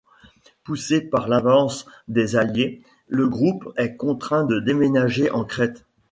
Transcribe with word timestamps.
Poussé 0.63 0.99
par 1.01 1.27
l'avance 1.27 1.85
des 2.07 2.35
Alliés, 2.35 2.81
le 3.07 3.27
groupe 3.29 3.71
est 3.77 3.97
contraint 3.97 4.45
de 4.45 4.59
déménager 4.59 5.29
en 5.29 5.45
Crête. 5.45 5.85